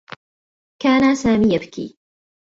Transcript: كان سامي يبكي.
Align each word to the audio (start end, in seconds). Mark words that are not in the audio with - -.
كان 0.81 1.15
سامي 1.15 1.55
يبكي. 1.55 1.97